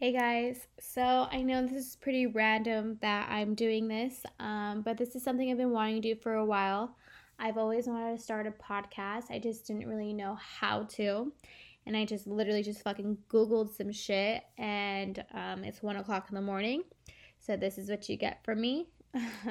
[0.00, 4.96] Hey guys, so I know this is pretty random that I'm doing this, um, but
[4.96, 6.96] this is something I've been wanting to do for a while.
[7.38, 11.30] I've always wanted to start a podcast, I just didn't really know how to.
[11.84, 16.34] And I just literally just fucking Googled some shit, and um, it's one o'clock in
[16.34, 16.84] the morning.
[17.38, 18.86] So, this is what you get from me.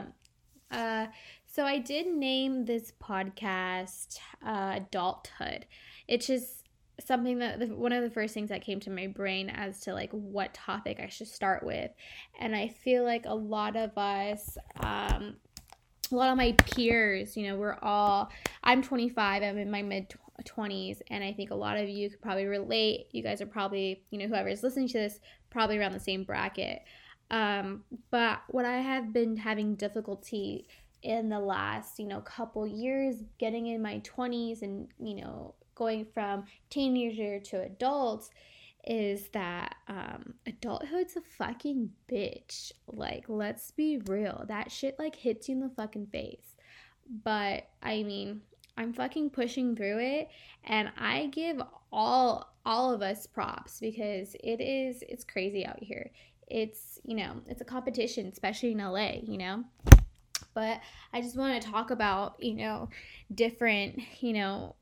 [0.72, 1.06] uh,
[1.46, 5.66] so, I did name this podcast uh, Adulthood.
[6.08, 6.61] It's just
[7.06, 9.94] something that the, one of the first things that came to my brain as to
[9.94, 11.90] like what topic I should start with.
[12.38, 15.36] And I feel like a lot of us, um,
[16.10, 18.30] a lot of my peers, you know, we're all,
[18.62, 22.20] I'm 25, I'm in my mid 20s, and I think a lot of you could
[22.20, 23.06] probably relate.
[23.12, 26.82] You guys are probably, you know, whoever's listening to this, probably around the same bracket.
[27.30, 30.68] Um, but what I have been having difficulty
[31.02, 36.06] in the last, you know, couple years getting in my 20s and, you know, going
[36.12, 38.30] from teenager to adults
[38.84, 42.72] is that um, adulthood's a fucking bitch.
[42.86, 44.44] Like, let's be real.
[44.48, 46.56] That shit like hits you in the fucking face.
[47.24, 48.42] But I mean,
[48.76, 50.28] I'm fucking pushing through it
[50.64, 51.60] and I give
[51.92, 56.10] all all of us props because it is it's crazy out here.
[56.48, 59.64] It's, you know, it's a competition, especially in LA, you know.
[60.54, 60.80] But
[61.12, 62.88] I just want to talk about, you know,
[63.34, 64.76] different, you know,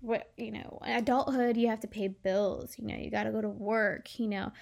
[0.00, 3.40] what you know adulthood you have to pay bills you know you got to go
[3.40, 4.52] to work you know.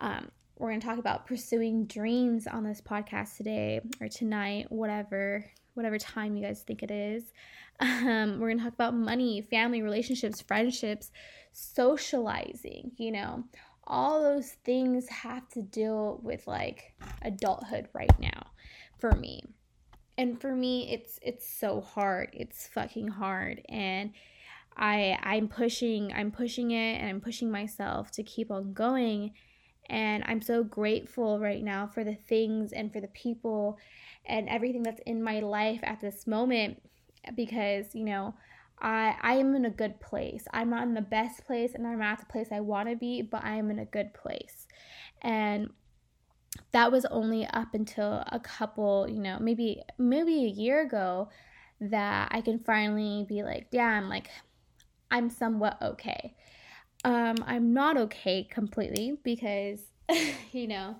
[0.00, 5.44] Um, we're going to talk about pursuing dreams on this podcast today or tonight whatever
[5.74, 7.32] whatever time you guys think it is.
[7.82, 11.10] Um, we're going to talk about money family relationships friendships
[11.52, 13.44] socializing you know.
[13.84, 18.50] All those things have to deal with like adulthood right now
[18.98, 19.42] for me
[20.20, 24.12] and for me it's it's so hard it's fucking hard and
[24.76, 29.32] I I'm pushing I'm pushing it and I'm pushing myself to keep on going
[29.88, 33.78] and I'm so grateful right now for the things and for the people
[34.26, 36.82] and everything that's in my life at this moment
[37.34, 38.34] because you know
[38.78, 40.44] I I am in a good place.
[40.52, 43.22] I'm not in the best place and I'm not the place I want to be,
[43.22, 44.66] but I am in a good place.
[45.22, 45.70] And
[46.72, 51.28] that was only up until a couple, you know, maybe maybe a year ago
[51.80, 54.28] that I can finally be like, damn, like
[55.10, 56.34] I'm somewhat okay.
[57.04, 59.80] Um, I'm not okay completely because,
[60.52, 60.96] you know,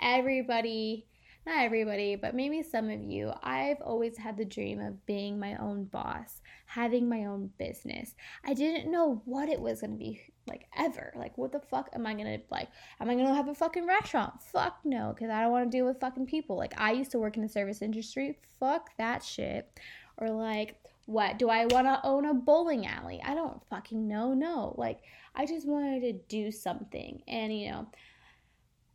[0.00, 1.06] everybody,
[1.46, 5.56] not everybody, but maybe some of you, I've always had the dream of being my
[5.56, 8.14] own boss, having my own business.
[8.44, 11.12] I didn't know what it was going to be like ever.
[11.16, 12.68] Like, what the fuck am I going to, like,
[13.00, 14.42] am I going to have a fucking restaurant?
[14.42, 16.56] Fuck no, because I don't want to deal with fucking people.
[16.56, 18.38] Like, I used to work in the service industry.
[18.58, 19.70] Fuck that shit.
[20.18, 20.76] Or, like,
[21.06, 21.38] what?
[21.38, 23.20] Do I want to own a bowling alley?
[23.24, 24.34] I don't fucking know.
[24.34, 24.74] No.
[24.76, 25.00] Like,
[25.34, 27.22] I just wanted to do something.
[27.28, 27.86] And, you know,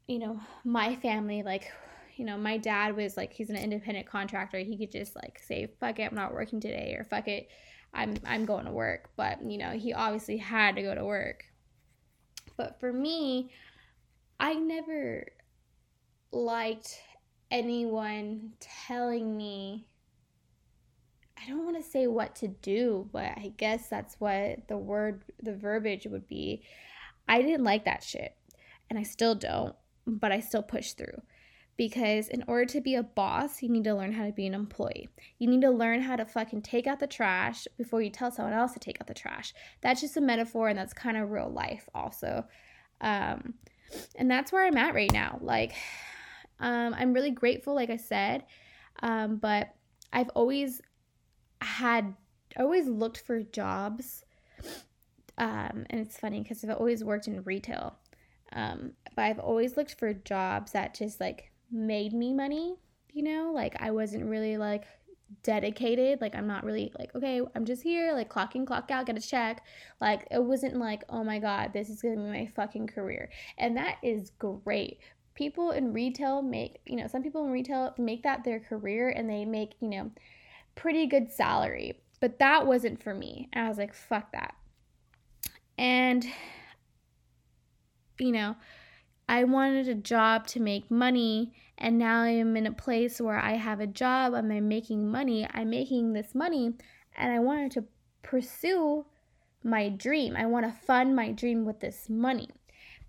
[0.08, 1.72] you know, my family, like,
[2.22, 4.60] you know, my dad was like, he's an independent contractor.
[4.60, 7.50] He could just like say, fuck it, I'm not working today, or fuck it,
[7.96, 9.10] I'm, I'm going to work.
[9.18, 11.46] But, you know, he obviously had to go to work.
[12.58, 13.50] But for me,
[14.40, 15.32] I never
[16.32, 17.02] liked
[17.50, 19.88] anyone telling me
[21.44, 25.24] I don't want to say what to do, but I guess that's what the word,
[25.42, 26.62] the verbiage would be.
[27.28, 28.36] I didn't like that shit.
[28.92, 31.20] And I still don't, but I still push through.
[31.78, 34.54] Because in order to be a boss, you need to learn how to be an
[34.54, 35.10] employee.
[35.40, 38.54] You need to learn how to fucking take out the trash before you tell someone
[38.54, 39.54] else to take out the trash.
[39.82, 42.46] That's just a metaphor, and that's kind of real life, also.
[43.00, 43.56] Um,
[44.16, 45.40] and that's where I'm at right now.
[45.42, 45.74] Like,
[46.60, 48.46] um, I'm really grateful, like I said,
[49.02, 49.74] um, but
[50.14, 50.82] I've always
[51.62, 52.14] had
[52.58, 54.24] always looked for jobs.
[55.38, 57.96] Um, and it's funny because I've always worked in retail.
[58.54, 62.76] Um, but I've always looked for jobs that just like made me money,
[63.12, 63.52] you know?
[63.54, 64.86] Like I wasn't really like
[65.44, 66.22] dedicated.
[66.22, 69.18] Like I'm not really like, okay, I'm just here, like clock in, clock out, get
[69.18, 69.64] a check.
[70.00, 73.30] Like it wasn't like, oh my God, this is gonna be my fucking career.
[73.58, 75.00] And that is great.
[75.34, 79.30] People in retail make, you know, some people in retail make that their career and
[79.30, 80.12] they make, you know,
[80.76, 82.02] pretty good salary.
[82.20, 83.50] But that wasn't for me.
[83.54, 84.56] And I was like, fuck that.
[85.78, 86.26] And,
[88.20, 88.56] you know,
[89.32, 91.54] I wanted a job to make money.
[91.78, 95.48] And now I'm in a place where I have a job, and I'm making money,
[95.52, 96.74] I'm making this money,
[97.18, 97.86] and I wanted to
[98.22, 99.06] pursue
[99.64, 100.36] my dream.
[100.36, 102.50] I want to fund my dream with this money.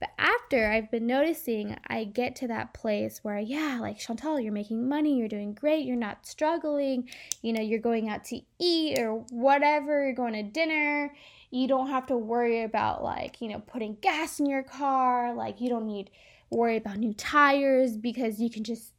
[0.03, 4.53] But after I've been noticing, I get to that place where, yeah, like Chantal, you're
[4.53, 7.09] making money, you're doing great, you're not struggling,
[7.41, 11.15] you know, you're going out to eat or whatever, you're going to dinner,
[11.53, 15.61] you don't have to worry about like, you know, putting gas in your car, like
[15.61, 16.11] you don't need
[16.51, 18.91] worry about new tires because you can just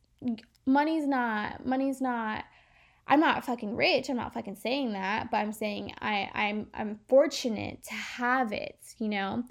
[0.66, 2.46] money's not money's not
[3.06, 4.10] I'm not fucking rich.
[4.10, 8.78] I'm not fucking saying that, but I'm saying I I'm I'm fortunate to have it,
[9.00, 9.44] you know.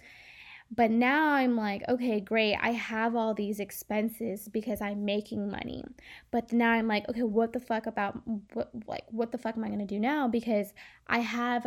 [0.74, 2.56] But now I'm like, okay, great.
[2.56, 5.84] I have all these expenses because I'm making money.
[6.30, 8.18] But now I'm like, okay, what the fuck about
[8.54, 10.72] what like what the fuck am I going to do now because
[11.06, 11.66] I have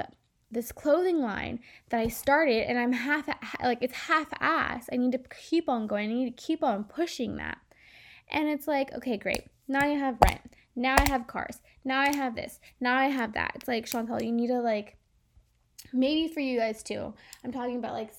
[0.52, 1.60] this clothing line
[1.90, 3.30] that I started and I'm half
[3.62, 4.88] like it's half ass.
[4.92, 6.10] I need to keep on going.
[6.10, 7.60] I need to keep on pushing that.
[8.30, 9.44] And it's like, okay, great.
[9.68, 10.56] Now I have rent.
[10.76, 11.62] Now I have cars.
[11.84, 12.60] Now I have this.
[12.80, 13.52] Now I have that.
[13.54, 14.98] It's like Chantel, you need to like
[15.94, 17.14] maybe for you guys too.
[17.44, 18.12] I'm talking about like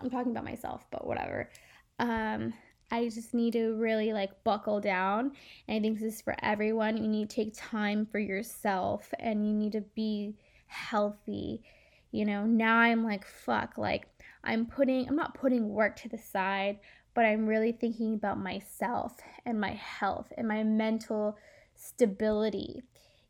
[0.00, 1.50] I'm talking about myself, but whatever.
[1.98, 2.54] Um
[2.90, 5.32] I just need to really like buckle down.
[5.68, 6.96] And I think this is for everyone.
[6.96, 10.34] You need to take time for yourself and you need to be
[10.66, 11.62] healthy.
[12.10, 14.08] You know, now I'm like, fuck, like
[14.42, 16.80] I'm putting, I'm not putting work to the side,
[17.14, 21.38] but I'm really thinking about myself and my health and my mental
[21.76, 22.82] stability.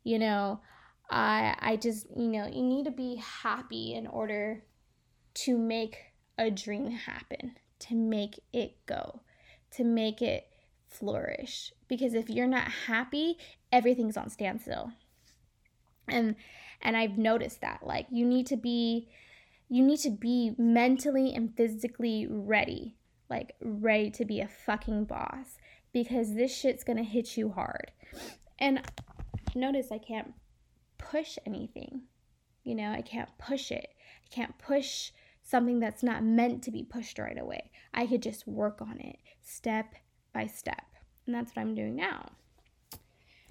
[0.05, 0.61] You know,
[1.11, 4.65] I, I just, you know, you need to be happy in order
[5.35, 5.99] to make
[6.39, 9.21] a dream happen, to make it go,
[9.73, 10.47] to make it
[10.89, 11.73] flourish.
[11.89, 13.39] Because if you're not happy,
[13.73, 14.93] everything's on standstill.
[16.09, 16.37] And
[16.83, 19.09] and I've noticed that like you need to be
[19.69, 22.97] you need to be mentally and physically ready,
[23.29, 25.57] like ready to be a fucking boss
[25.93, 27.93] because this shit's going to hit you hard.
[28.59, 28.83] And
[29.55, 30.35] notice I can't
[30.99, 32.03] push anything.
[32.65, 33.89] You know, I can't push it.
[34.25, 35.13] I can't push
[35.51, 37.71] something that's not meant to be pushed right away.
[37.93, 39.95] I could just work on it step
[40.33, 40.83] by step.
[41.27, 42.31] And that's what I'm doing now.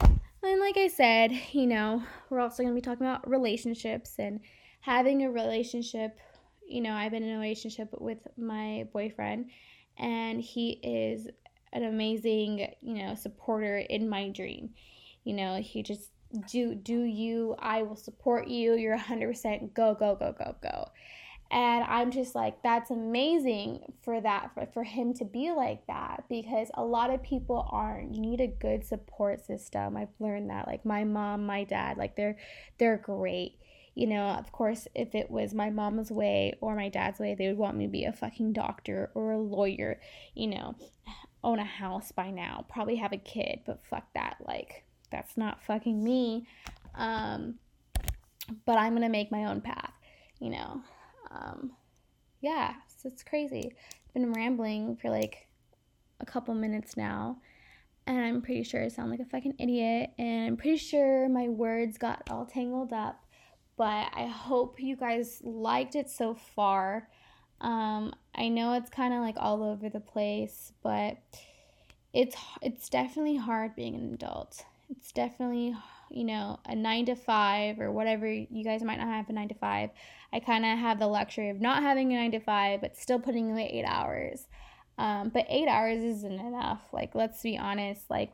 [0.02, 4.40] And like I said, you know, we're also going to be talking about relationships and
[4.80, 6.18] having a relationship.
[6.68, 9.50] You know, I've been in a relationship with my boyfriend,
[9.98, 11.28] and he is
[11.74, 14.70] an amazing, you know, supporter in my dream.
[15.26, 16.12] You know, he just
[16.50, 18.76] do do you, I will support you.
[18.76, 20.90] You're 100% go go go go go
[21.52, 26.24] and i'm just like that's amazing for that for, for him to be like that
[26.30, 29.98] because a lot of people aren't you need a good support system.
[29.98, 32.38] I've learned that like my mom my dad like they're
[32.78, 33.58] they're great.
[33.96, 37.48] You know of course if it was my mom's way or my dad's way they
[37.48, 40.00] would want me to be a fucking doctor or a lawyer
[40.36, 40.76] you know
[41.44, 45.64] own a house by now probably have a kid but fuck that like that's not
[45.64, 46.48] fucking me.
[46.96, 47.56] Um
[48.66, 49.94] but i'm gonna make my own path
[50.40, 50.82] you know
[51.32, 51.72] um,
[52.42, 53.74] yeah, so it's crazy.
[54.08, 55.48] I've been rambling for like
[56.20, 57.38] a couple minutes now,
[58.08, 61.48] and I'm pretty sure I sound like a fucking idiot, and I'm pretty sure my
[61.48, 63.24] words got all tangled up.
[63.78, 67.08] But I hope you guys liked it so far.
[67.62, 71.18] Um, I know it's kind of like all over the place, but
[72.14, 74.64] it's it's definitely hard being an adult.
[74.90, 75.76] It's definitely
[76.10, 79.50] you know a nine to five or whatever you guys might not have a nine
[79.50, 79.92] to five.
[80.32, 83.20] I kind of have the luxury of not having a nine to five, but still
[83.20, 84.48] putting away eight hours.
[84.98, 86.82] Um, but eight hours isn't enough.
[86.92, 88.10] Like, let's be honest.
[88.10, 88.34] Like,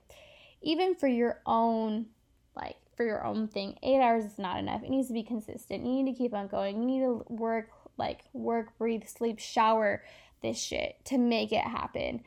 [0.61, 2.07] even for your own,
[2.55, 4.83] like, for your own thing, eight hours is not enough.
[4.83, 5.85] It needs to be consistent.
[5.85, 6.81] You need to keep on going.
[6.81, 10.03] You need to work, like, work, breathe, sleep, shower
[10.41, 12.23] this shit to make it happen.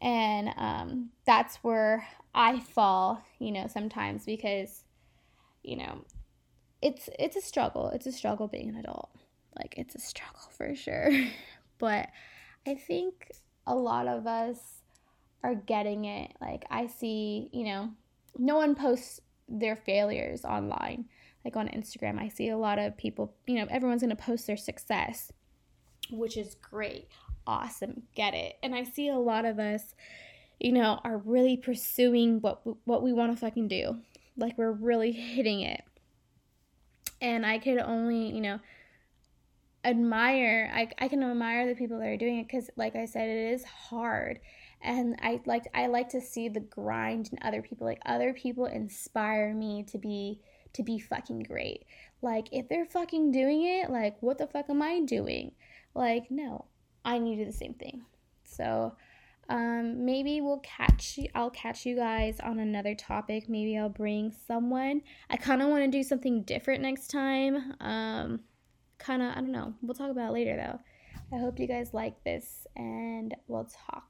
[0.00, 4.84] And um, that's where I fall, you know, sometimes because,
[5.62, 6.04] you know,
[6.82, 7.88] it's it's a struggle.
[7.90, 9.10] It's a struggle being an adult.
[9.56, 11.10] Like it's a struggle for sure.
[11.78, 12.08] but
[12.66, 13.30] I think
[13.66, 14.58] a lot of us
[15.42, 16.32] are getting it.
[16.40, 17.90] Like I see, you know,
[18.36, 21.06] no one posts their failures online.
[21.44, 24.46] Like on Instagram, I see a lot of people, you know, everyone's going to post
[24.46, 25.32] their success,
[26.10, 27.08] which is great.
[27.46, 28.02] Awesome.
[28.14, 28.56] Get it.
[28.62, 29.94] And I see a lot of us,
[30.60, 33.98] you know, are really pursuing what what we want to fucking do.
[34.36, 35.82] Like we're really hitting it
[37.22, 38.60] and I could only, you know,
[39.84, 43.28] admire I, I can admire the people that are doing it because like i said
[43.28, 44.40] it is hard.
[44.80, 48.66] And i like i like to see the grind in other people like other people
[48.66, 50.40] inspire me to be
[50.74, 51.84] to be fucking great.
[52.20, 55.52] Like if they're fucking doing it like what the fuck am i doing?
[55.94, 56.66] Like no
[57.04, 58.02] i need to do the same thing.
[58.44, 58.94] So
[59.48, 63.48] um, maybe we'll catch you, I'll catch you guys on another topic.
[63.48, 65.02] Maybe I'll bring someone.
[65.30, 67.74] I kind of want to do something different next time.
[67.80, 68.40] Um,
[68.98, 69.74] kind of, I don't know.
[69.82, 70.80] We'll talk about it later though.
[71.36, 74.08] I hope you guys like this and we'll talk.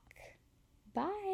[0.95, 1.32] Bye.